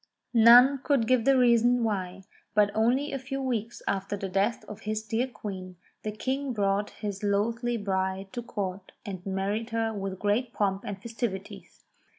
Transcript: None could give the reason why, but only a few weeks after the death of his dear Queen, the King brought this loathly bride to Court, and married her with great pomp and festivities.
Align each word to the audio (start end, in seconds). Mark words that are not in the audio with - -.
None 0.33 0.79
could 0.79 1.05
give 1.05 1.25
the 1.25 1.37
reason 1.37 1.83
why, 1.83 2.23
but 2.55 2.71
only 2.73 3.11
a 3.11 3.19
few 3.19 3.39
weeks 3.39 3.83
after 3.87 4.17
the 4.17 4.29
death 4.29 4.65
of 4.65 4.79
his 4.79 5.03
dear 5.03 5.27
Queen, 5.27 5.75
the 6.01 6.11
King 6.11 6.53
brought 6.53 6.91
this 7.03 7.21
loathly 7.21 7.77
bride 7.77 8.33
to 8.33 8.41
Court, 8.41 8.93
and 9.05 9.23
married 9.27 9.69
her 9.69 9.93
with 9.93 10.17
great 10.17 10.53
pomp 10.53 10.85
and 10.85 10.99
festivities. 10.99 11.83